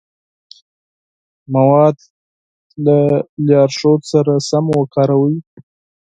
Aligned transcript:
مواد 1.53 1.97
له 2.85 2.97
لارښود 3.47 4.01
سره 4.11 4.33
سم 4.49 4.65
وکاروئ. 4.79 5.35